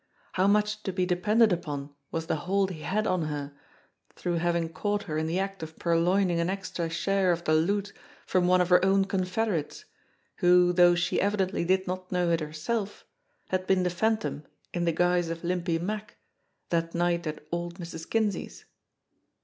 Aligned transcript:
How 0.33 0.47
much 0.47 0.81
to 0.81 0.91
be 0.91 1.05
depended 1.05 1.53
upon 1.53 1.93
was 2.09 2.25
the 2.25 2.35
hold 2.47 2.71
he 2.71 2.81
had 2.81 3.05
on 3.05 3.25
her 3.25 3.53
through 4.15 4.37
having 4.37 4.73
caught 4.73 5.03
her 5.03 5.15
in 5.15 5.27
the 5.27 5.37
act 5.37 5.61
of 5.61 5.77
purloining 5.77 6.39
an 6.39 6.49
extra 6.49 6.89
share 6.89 7.31
of 7.31 7.43
the 7.43 7.53
loot 7.53 7.93
from 8.25 8.47
one 8.47 8.61
of 8.61 8.69
her 8.69 8.83
own 8.83 9.05
confederates, 9.05 9.85
who 10.37 10.73
though 10.73 10.95
she 10.95 11.21
evidently 11.21 11.63
did 11.63 11.85
not 11.85 12.11
know 12.11 12.31
it 12.31 12.39
herself, 12.39 13.05
had 13.49 13.67
been 13.67 13.83
the 13.83 13.91
Phantom 13.91 14.43
in 14.73 14.85
the 14.85 14.91
guise 14.91 15.29
of 15.29 15.43
Limpy 15.43 15.77
Mack 15.77 16.17
that 16.69 16.95
night 16.95 17.27
at 17.27 17.45
old 17.51 17.77
Mrs. 17.77 18.09
Kinsey's? 18.09 18.65